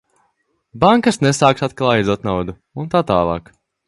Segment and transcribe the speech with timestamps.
[0.83, 3.53] Bankas nesāks atkal aizdot naudu un tā tālāk.